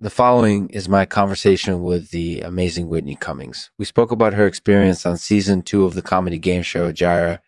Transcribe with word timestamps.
The 0.00 0.10
following 0.10 0.68
is 0.70 0.88
my 0.88 1.06
conversation 1.06 1.82
with 1.82 2.10
the 2.10 2.42
amazing 2.42 2.88
Whitney 2.88 3.16
Cummings. 3.16 3.72
We 3.78 3.84
spoke 3.84 4.12
about 4.12 4.34
her 4.34 4.46
experience 4.46 5.04
on 5.04 5.16
season 5.16 5.62
two 5.62 5.84
of 5.84 5.94
the 5.94 6.02
comedy 6.02 6.38
game 6.38 6.62
show 6.62 6.88
Hegira. 6.88 7.40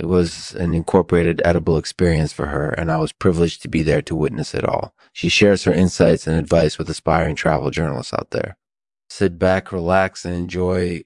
It 0.00 0.06
was 0.06 0.56
an 0.56 0.74
incorporated 0.74 1.40
edible 1.44 1.78
experience 1.78 2.32
for 2.32 2.46
her, 2.46 2.70
and 2.70 2.90
I 2.90 2.96
was 2.96 3.12
privileged 3.12 3.62
to 3.62 3.68
be 3.68 3.84
there 3.84 4.02
to 4.02 4.16
witness 4.16 4.56
it 4.56 4.64
all. 4.64 4.92
She 5.12 5.28
shares 5.28 5.62
her 5.62 5.72
insights 5.72 6.26
and 6.26 6.36
advice 6.36 6.78
with 6.78 6.90
aspiring 6.90 7.36
travel 7.36 7.70
journalists 7.70 8.12
out 8.12 8.32
there. 8.32 8.56
Sit 9.08 9.38
back, 9.38 9.70
relax, 9.70 10.24
and 10.24 10.34
enjoy. 10.34 11.04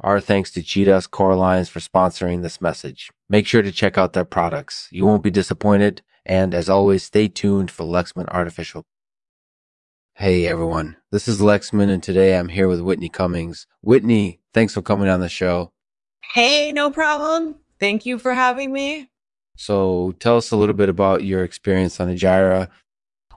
Our 0.00 0.18
thanks 0.18 0.50
to 0.52 0.64
Cheetahs 0.64 1.06
Core 1.06 1.36
Lines 1.36 1.68
for 1.68 1.78
sponsoring 1.78 2.42
this 2.42 2.60
message. 2.60 3.12
Make 3.28 3.46
sure 3.46 3.62
to 3.62 3.70
check 3.70 3.96
out 3.96 4.14
their 4.14 4.24
products. 4.24 4.88
You 4.90 5.06
won't 5.06 5.22
be 5.22 5.30
disappointed. 5.30 6.02
And 6.26 6.54
as 6.54 6.68
always, 6.68 7.04
stay 7.04 7.28
tuned 7.28 7.70
for 7.70 7.84
Lexman 7.84 8.26
Artificial 8.30 8.84
Hey 10.16 10.46
everyone, 10.46 10.96
this 11.10 11.26
is 11.26 11.40
Lexman, 11.40 11.90
and 11.90 12.00
today 12.00 12.38
I'm 12.38 12.48
here 12.48 12.68
with 12.68 12.80
Whitney 12.80 13.08
Cummings. 13.08 13.66
Whitney, 13.82 14.38
thanks 14.52 14.72
for 14.72 14.80
coming 14.80 15.08
on 15.08 15.18
the 15.18 15.28
show. 15.28 15.72
Hey, 16.34 16.70
no 16.70 16.92
problem. 16.92 17.56
Thank 17.80 18.06
you 18.06 18.20
for 18.20 18.32
having 18.32 18.72
me. 18.72 19.10
So, 19.56 20.14
tell 20.20 20.36
us 20.36 20.52
a 20.52 20.56
little 20.56 20.76
bit 20.76 20.88
about 20.88 21.24
your 21.24 21.42
experience 21.42 21.98
on 21.98 22.06
the 22.06 22.14
Hegira. 22.14 22.68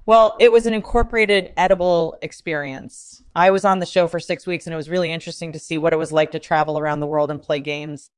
Well, 0.06 0.38
it 0.40 0.52
was 0.52 0.68
an 0.68 0.76
incorporated 0.76 1.52
edible 1.58 2.16
experience. 2.22 3.24
I 3.36 3.50
was 3.50 3.66
on 3.66 3.80
the 3.80 3.88
show 3.88 4.08
for 4.08 4.20
six 4.20 4.46
weeks, 4.46 4.68
and 4.68 4.74
it 4.74 4.78
was 4.78 4.88
really 4.88 5.12
interesting 5.12 5.52
to 5.54 5.60
see 5.60 5.80
what 5.80 5.94
it 5.94 5.98
was 5.98 6.12
like 6.12 6.30
to 6.34 6.40
travel 6.40 6.78
around 6.78 7.00
the 7.00 7.08
world 7.08 7.32
and 7.32 7.42
play 7.42 7.60
games. 7.60 8.12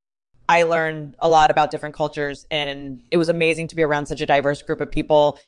I 0.50 0.64
learned 0.64 1.16
a 1.20 1.30
lot 1.30 1.50
about 1.50 1.72
different 1.72 1.96
cultures, 1.96 2.46
and 2.52 3.04
it 3.10 3.16
was 3.16 3.30
amazing 3.30 3.70
to 3.70 3.78
be 3.78 3.84
around 3.84 4.08
such 4.08 4.20
a 4.20 4.26
diverse 4.26 4.62
group 4.62 4.82
of 4.82 4.92
people. 4.92 5.40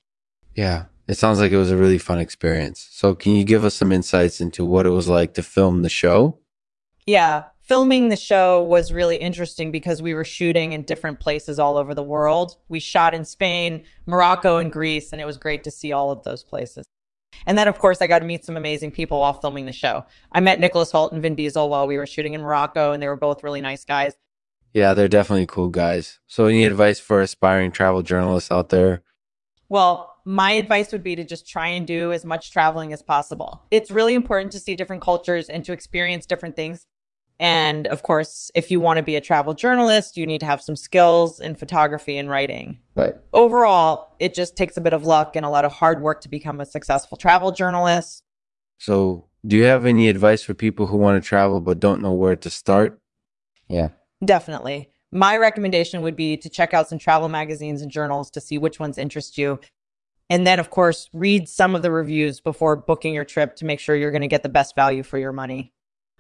Yeah. 0.56 0.86
It 1.12 1.18
sounds 1.18 1.42
like 1.42 1.52
it 1.52 1.58
was 1.58 1.72
a 1.72 1.76
really 1.76 1.98
fun 1.98 2.20
experience. 2.20 2.88
So, 2.90 3.14
can 3.16 3.36
you 3.36 3.44
give 3.44 3.66
us 3.66 3.76
some 3.76 3.92
insights 3.92 4.40
into 4.40 4.64
what 4.64 4.86
it 4.86 4.92
was 4.92 5.10
like 5.10 5.34
to 5.34 5.44
film 5.44 5.82
the 5.82 5.90
show? 5.90 6.40
Yeah, 7.06 7.44
filming 7.60 8.08
the 8.08 8.16
show 8.16 8.64
was 8.64 8.94
really 8.94 9.18
interesting 9.18 9.72
because 9.72 10.02
we 10.02 10.14
were 10.14 10.24
shooting 10.24 10.72
in 10.72 10.84
different 10.84 11.20
places 11.20 11.60
all 11.60 11.76
over 11.76 11.94
the 11.94 12.02
world. 12.02 12.56
We 12.70 12.80
shot 12.80 13.14
in 13.14 13.26
Spain, 13.26 13.84
Morocco, 14.06 14.56
and 14.56 14.72
Greece, 14.72 15.12
and 15.12 15.20
it 15.20 15.26
was 15.26 15.36
great 15.36 15.66
to 15.66 15.72
see 15.72 15.92
all 15.92 16.12
of 16.12 16.24
those 16.24 16.46
places. 16.46 16.86
And 17.46 17.58
then, 17.58 17.68
of 17.68 17.78
course, 17.78 18.02
I 18.02 18.08
got 18.08 18.20
to 18.20 18.26
meet 18.26 18.46
some 18.46 18.56
amazing 18.56 18.92
people 18.92 19.20
while 19.20 19.34
filming 19.34 19.66
the 19.66 19.74
show. 19.74 20.06
I 20.32 20.40
met 20.40 20.62
Nicholas 20.62 20.94
Hoult 20.94 21.12
and 21.12 21.22
Vin 21.22 21.36
Diesel 21.36 21.68
while 21.68 21.88
we 21.88 21.98
were 21.98 22.08
shooting 22.08 22.36
in 22.36 22.42
Morocco, 22.42 22.94
and 22.94 23.04
they 23.04 23.08
were 23.10 23.18
both 23.18 23.44
really 23.44 23.60
nice 23.60 23.84
guys. 23.84 24.14
Yeah, 24.74 24.94
they're 24.94 25.10
definitely 25.10 25.46
cool 25.46 25.68
guys. 25.68 26.20
So, 26.26 26.46
any 26.46 26.64
advice 26.64 27.02
for 27.02 27.20
aspiring 27.20 27.74
travel 27.74 28.02
journalists 28.02 28.50
out 28.50 28.70
there? 28.70 29.04
Well, 29.68 30.11
my 30.26 30.52
advice 30.52 30.92
would 30.92 31.04
be 31.04 31.16
to 31.16 31.24
just 31.24 31.48
try 31.48 31.68
and 31.68 31.88
do 31.88 32.12
as 32.12 32.26
much 32.26 32.52
traveling 32.52 32.94
as 32.94 33.02
possible. 33.02 33.64
It's 33.72 33.92
really 33.92 34.14
important 34.14 34.52
to 34.54 34.60
see 34.60 34.76
different 34.76 35.02
cultures 35.02 35.50
and 35.50 35.64
to 35.66 35.74
experience 35.74 36.26
different 36.26 36.56
things. 36.56 36.86
And 37.40 37.88
of 37.88 38.04
course, 38.04 38.52
if 38.54 38.70
you 38.70 38.80
want 38.80 38.98
to 38.98 39.04
be 39.04 39.16
a 39.16 39.22
travel 39.22 39.56
journalist, 39.56 40.16
you 40.16 40.28
need 40.28 40.42
to 40.42 40.46
have 40.46 40.62
some 40.62 40.76
skills 40.76 41.40
in 41.40 41.56
photography 41.56 42.18
and 42.18 42.30
writing. 42.30 42.78
But 42.94 43.26
overall, 43.34 44.16
it 44.20 44.36
just 44.36 44.56
takes 44.56 44.78
a 44.78 44.82
bit 44.82 44.94
of 44.94 45.06
luck 45.06 45.36
and 45.36 45.44
a 45.44 45.50
lot 45.50 45.66
of 45.66 45.72
hard 45.72 46.04
work 46.04 46.22
to 46.22 46.30
become 46.30 46.62
a 46.62 46.68
successful 46.68 47.18
travel 47.18 47.52
journalist. 47.52 48.24
So, 48.78 49.26
do 49.46 49.58
you 49.58 49.64
have 49.64 49.88
any 49.88 50.08
advice 50.08 50.44
for 50.44 50.54
people 50.54 50.86
who 50.86 50.98
want 50.98 51.22
to 51.22 51.28
travel 51.28 51.62
but 51.62 51.80
don't 51.80 52.02
know 52.04 52.14
where 52.14 52.36
to 52.36 52.50
start? 52.52 53.00
Yeah. 53.68 53.90
Definitely. 54.24 54.92
My 55.12 55.36
recommendation 55.36 56.04
would 56.04 56.16
be 56.16 56.38
to 56.38 56.48
check 56.48 56.76
out 56.76 56.88
some 56.88 57.00
travel 57.00 57.28
magazines 57.28 57.82
and 57.82 57.92
journals 57.92 58.30
to 58.32 58.42
see 58.42 58.60
which 58.60 58.80
ones 58.80 59.00
interest 59.00 59.38
you. 59.38 59.60
And 60.32 60.48
then, 60.48 60.62
of 60.62 60.70
course, 60.70 61.10
read 61.12 61.50
some 61.50 61.76
of 61.76 61.82
the 61.82 61.92
reviews 61.92 62.40
before 62.40 62.78
booking 62.78 63.14
your 63.14 63.26
trip 63.26 63.58
to 63.58 63.66
make 63.66 63.82
sure 63.82 63.98
you're 63.98 64.12
going 64.12 64.22
to 64.22 64.30
get 64.30 64.44
the 64.44 64.50
best 64.50 64.76
value 64.76 65.04
for 65.04 65.18
your 65.18 65.34
money. 65.34 65.74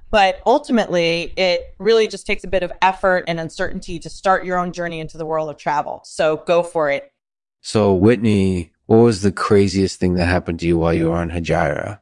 But 0.10 0.42
ultimately, 0.46 1.32
it 1.38 1.74
really 1.80 2.10
just 2.10 2.28
takes 2.28 2.44
a 2.44 2.50
bit 2.50 2.62
of 2.62 2.74
effort 2.82 3.24
and 3.30 3.40
uncertainty 3.40 4.00
to 4.00 4.10
start 4.10 4.44
your 4.44 4.60
own 4.60 4.74
journey 4.74 5.00
into 5.00 5.18
the 5.18 5.26
world 5.26 5.50
of 5.50 5.56
travel. 5.56 6.02
So 6.04 6.44
go 6.46 6.62
for 6.62 6.92
it. 6.92 7.14
So, 7.62 7.94
Whitney, 7.94 8.74
what 8.86 8.98
was 8.98 9.22
the 9.22 9.32
craziest 9.32 9.98
thing 9.98 10.16
that 10.16 10.26
happened 10.26 10.60
to 10.60 10.68
you 10.68 10.78
while 10.78 10.94
you 10.94 11.12
were 11.12 11.16
on 11.16 11.30
Hegira? 11.30 12.01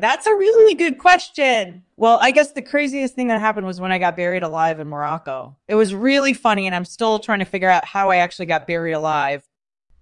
That's 0.00 0.26
a 0.26 0.34
really 0.34 0.74
good 0.74 0.98
question. 0.98 1.84
Well, 1.96 2.18
I 2.20 2.30
guess 2.30 2.52
the 2.52 2.62
craziest 2.62 3.14
thing 3.14 3.28
that 3.28 3.40
happened 3.40 3.66
was 3.66 3.80
when 3.80 3.92
I 3.92 3.98
got 3.98 4.16
buried 4.16 4.42
alive 4.42 4.80
in 4.80 4.88
Morocco. 4.88 5.56
It 5.68 5.74
was 5.74 5.94
really 5.94 6.32
funny, 6.32 6.66
and 6.66 6.74
I'm 6.74 6.84
still 6.84 7.18
trying 7.18 7.40
to 7.40 7.44
figure 7.44 7.68
out 7.68 7.84
how 7.84 8.10
I 8.10 8.16
actually 8.16 8.46
got 8.46 8.66
buried 8.66 8.92
alive. 8.92 9.44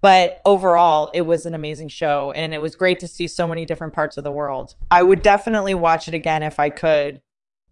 But 0.00 0.40
overall, 0.44 1.10
it 1.12 1.22
was 1.22 1.44
an 1.44 1.54
amazing 1.54 1.88
show, 1.88 2.32
and 2.32 2.54
it 2.54 2.62
was 2.62 2.74
great 2.74 3.00
to 3.00 3.08
see 3.08 3.26
so 3.26 3.46
many 3.46 3.66
different 3.66 3.92
parts 3.92 4.16
of 4.16 4.24
the 4.24 4.32
world. 4.32 4.74
I 4.90 5.02
would 5.02 5.22
definitely 5.22 5.74
watch 5.74 6.08
it 6.08 6.14
again 6.14 6.42
if 6.42 6.58
I 6.58 6.70
could. 6.70 7.20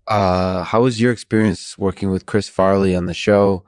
Uh, 0.06 0.62
how 0.64 0.82
was 0.82 1.00
your 1.00 1.12
experience 1.12 1.78
working 1.78 2.10
with 2.10 2.26
Chris 2.26 2.48
Farley 2.48 2.94
on 2.94 3.06
the 3.06 3.14
show? 3.14 3.64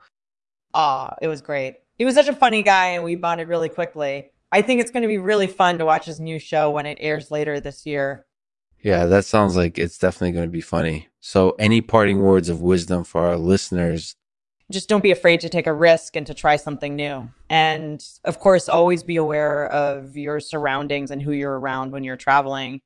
Ah, 0.73 1.15
it 1.21 1.27
was 1.27 1.41
great. 1.41 1.77
He 1.97 2.05
was 2.05 2.15
such 2.15 2.27
a 2.27 2.35
funny 2.35 2.63
guy, 2.63 2.87
and 2.87 3.03
we 3.03 3.15
bonded 3.15 3.47
really 3.47 3.69
quickly. 3.69 4.31
I 4.51 4.61
think 4.61 4.81
it's 4.81 4.91
going 4.91 5.03
to 5.03 5.07
be 5.07 5.17
really 5.17 5.47
fun 5.47 5.77
to 5.77 5.85
watch 5.85 6.05
his 6.05 6.19
new 6.19 6.37
show 6.37 6.69
when 6.71 6.85
it 6.85 6.97
airs 6.99 7.31
later 7.31 7.59
this 7.59 7.85
year. 7.85 8.25
Yeah, 8.83 9.05
that 9.05 9.25
sounds 9.25 9.55
like 9.55 9.77
it's 9.77 9.97
definitely 9.97 10.31
going 10.31 10.47
to 10.47 10.51
be 10.51 10.61
funny. 10.61 11.07
So, 11.19 11.55
any 11.59 11.81
parting 11.81 12.19
words 12.19 12.49
of 12.49 12.61
wisdom 12.61 13.03
for 13.03 13.21
our 13.21 13.37
listeners? 13.37 14.15
Just 14.71 14.89
don't 14.89 15.03
be 15.03 15.11
afraid 15.11 15.41
to 15.41 15.49
take 15.49 15.67
a 15.67 15.73
risk 15.73 16.15
and 16.15 16.25
to 16.25 16.33
try 16.33 16.55
something 16.55 16.95
new. 16.95 17.29
And 17.49 18.03
of 18.23 18.39
course, 18.39 18.69
always 18.69 19.03
be 19.03 19.17
aware 19.17 19.67
of 19.67 20.17
your 20.17 20.39
surroundings 20.39 21.11
and 21.11 21.21
who 21.21 21.31
you're 21.31 21.59
around 21.59 21.91
when 21.91 22.03
you're 22.03 22.17
traveling. 22.17 22.81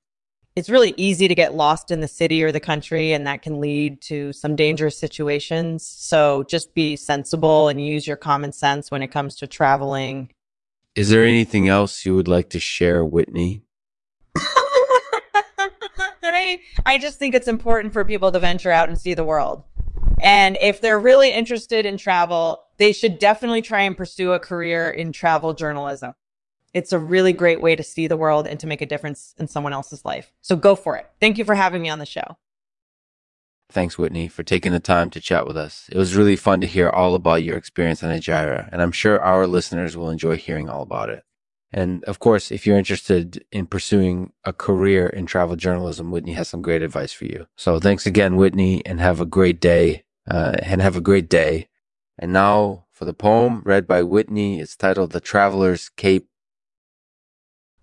It's 0.55 0.69
really 0.69 0.93
easy 0.97 1.27
to 1.27 1.35
get 1.35 1.53
lost 1.53 1.91
in 1.91 1.99
the 1.99 2.07
city 2.07 2.43
or 2.43 2.51
the 2.51 2.61
country, 2.61 3.13
and 3.13 3.27
that 3.27 3.41
can 3.41 3.59
lead 3.59 4.01
to 4.03 4.33
some 4.33 4.55
dangerous 4.55 4.97
situations. 4.97 5.87
So, 5.87 6.43
just 6.43 6.73
be 6.73 6.95
sensible 6.97 7.69
and 7.69 7.85
use 7.85 8.07
your 8.07 8.17
common 8.17 8.51
sense 8.51 8.91
when 8.91 9.01
it 9.01 9.11
comes 9.11 9.35
to 9.37 9.47
traveling. 9.47 10.31
Is 10.95 11.09
there 11.09 11.25
anything 11.25 11.67
else 11.67 12.05
you 12.05 12.15
would 12.15 12.27
like 12.27 12.49
to 12.51 12.59
share, 12.59 13.03
Whitney? 13.03 13.64
I, 16.85 16.97
just 16.97 17.19
think 17.19 17.35
it's 17.35 17.47
important 17.47 17.93
for 17.93 18.05
people 18.05 18.31
to 18.31 18.39
venture 18.39 18.71
out 18.71 18.89
and 18.89 18.97
see 18.97 19.13
the 19.13 19.23
world. 19.23 19.63
And 20.21 20.57
if 20.61 20.81
they're 20.81 20.99
really 20.99 21.31
interested 21.31 21.85
in 21.85 21.97
travel, 21.97 22.63
they 22.77 22.93
should 22.93 23.19
definitely 23.19 23.61
try 23.61 23.81
and 23.81 23.97
pursue 23.97 24.33
a 24.33 24.39
career 24.39 24.89
in 24.89 25.11
travel 25.11 25.53
journalism. 25.53 26.13
It's 26.73 26.91
a 26.91 26.99
really 26.99 27.33
great 27.33 27.61
way 27.61 27.75
to 27.75 27.83
see 27.83 28.07
the 28.07 28.17
world 28.17 28.47
and 28.47 28.59
to 28.59 28.67
make 28.67 28.81
a 28.81 28.85
difference 28.85 29.33
in 29.37 29.47
someone 29.47 29.73
else's 29.73 30.03
life. 30.03 30.33
So 30.41 30.55
go 30.55 30.75
for 30.75 30.97
it. 30.97 31.09
Thank 31.19 31.37
you 31.37 31.45
for 31.45 31.55
having 31.55 31.81
me 31.81 31.89
on 31.89 31.99
the 31.99 32.05
show. 32.05 32.37
Thanks, 33.69 33.97
Whitney, 33.97 34.27
for 34.27 34.43
taking 34.43 34.71
the 34.71 34.79
time 34.79 35.09
to 35.09 35.19
chat 35.19 35.47
with 35.47 35.57
us. 35.57 35.89
It 35.91 35.97
was 35.97 36.15
really 36.15 36.35
fun 36.35 36.61
to 36.61 36.67
hear 36.67 36.89
all 36.89 37.15
about 37.15 37.43
your 37.43 37.57
experience 37.57 38.03
on 38.03 38.11
Hegira, 38.11 38.69
and 38.71 38.81
I'm 38.81 38.91
sure 38.91 39.19
our 39.19 39.47
listeners 39.47 39.97
will 39.97 40.09
enjoy 40.09 40.37
hearing 40.37 40.69
all 40.69 40.83
about 40.83 41.09
it. 41.09 41.23
And 41.75 42.05
of 42.05 42.19
course, 42.19 42.51
if 42.51 42.65
you're 42.65 42.77
interested 42.77 43.43
in 43.51 43.67
pursuing 43.67 44.31
a 44.45 44.53
career 44.53 45.07
in 45.07 45.25
travel 45.25 45.57
journalism, 45.57 46.09
Whitney 46.09 46.31
has 46.31 46.47
some 46.47 46.61
great 46.61 46.81
advice 46.81 47.11
for 47.11 47.25
you. 47.25 47.47
So 47.57 47.81
thanks 47.81 48.05
again, 48.05 48.37
Whitney, 48.37 48.83
and 48.85 49.01
have 49.01 49.19
a 49.19 49.25
great 49.25 49.59
day. 49.59 50.05
Uh, 50.27 50.55
and 50.63 50.81
have 50.81 50.95
a 50.95 51.01
great 51.01 51.29
day. 51.29 51.67
And 52.17 52.33
now 52.33 52.85
for 52.91 53.03
the 53.05 53.13
poem 53.13 53.61
read 53.65 53.85
by 53.85 54.01
Whitney. 54.03 54.59
It's 54.59 54.75
titled 54.75 55.11
The 55.11 55.19
Traveler's 55.19 55.89
Cape. 55.89 56.29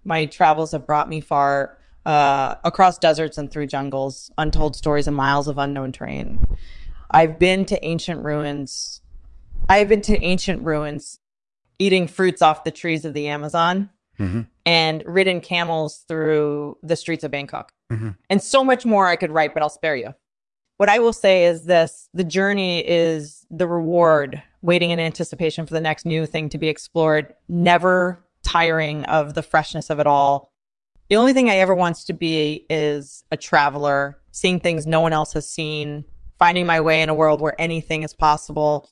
My 0.05 0.25
travels 0.25 0.73
have 0.73 0.87
brought 0.87 1.09
me 1.09 1.21
far 1.21 1.79
uh, 2.07 2.57
across 2.65 2.99
deserts 2.99 3.39
and 3.39 3.51
through 3.51 3.67
jungles, 3.67 4.31
untold 4.39 4.75
stories 4.75 5.07
and 5.07 5.15
miles 5.15 5.47
of 5.47 5.59
unknown 5.59 5.93
terrain. 5.93 6.45
I've 7.11 7.39
been 7.39 7.67
to 7.67 7.85
ancient 7.85 8.25
ruins. 8.25 9.03
I've 9.69 9.89
been 9.89 10.03
to 10.03 10.21
ancient 10.25 10.65
ruins 10.65 11.21
eating 11.83 12.07
fruits 12.07 12.43
off 12.43 12.63
the 12.63 12.71
trees 12.71 13.05
of 13.05 13.13
the 13.13 13.27
Amazon 13.27 13.91
mm-hmm. 14.19 14.43
and 14.65 15.03
ridden 15.05 15.41
camels 15.41 16.05
through 16.07 16.79
the 16.83 16.95
streets 16.95 17.25
of 17.25 17.33
Bangkok. 17.33 17.73
Mm-hmm. 17.91 18.11
And 18.31 18.41
so 18.41 18.63
much 18.63 18.87
more 18.87 19.09
I 19.09 19.17
could 19.17 19.33
write, 19.33 19.53
but 19.53 19.65
I'll 19.65 19.69
spare 19.69 19.97
you. 19.97 20.15
What 20.77 20.89
I 20.89 21.01
will 21.01 21.13
say 21.13 21.45
is 21.45 21.65
this 21.65 22.09
the 22.15 22.25
journey 22.25 22.81
is 22.87 23.45
the 23.51 23.67
reward, 23.67 24.41
waiting 24.63 24.91
in 24.91 25.01
anticipation 25.01 25.67
for 25.67 25.75
the 25.75 25.81
next 25.81 26.07
new 26.07 26.25
thing 26.25 26.49
to 26.51 26.59
be 26.59 26.69
explored, 26.69 27.35
never 27.49 28.25
tiring 28.45 29.05
of 29.07 29.35
the 29.35 29.43
freshness 29.43 29.91
of 29.91 29.99
it 29.99 30.07
all. 30.07 30.53
The 31.09 31.17
only 31.17 31.33
thing 31.33 31.51
I 31.51 31.57
ever 31.57 31.75
wants 31.75 32.05
to 32.05 32.13
be 32.13 32.65
is 32.71 33.25
a 33.31 33.37
traveler, 33.37 34.19
seeing 34.31 34.61
things 34.61 34.87
no 34.87 35.01
one 35.01 35.13
else 35.13 35.33
has 35.33 35.49
seen, 35.49 36.05
finding 36.39 36.65
my 36.65 36.81
way 36.81 37.03
in 37.03 37.09
a 37.09 37.15
world 37.15 37.41
where 37.41 37.61
anything 37.61 38.03
is 38.03 38.15
possible, 38.15 38.89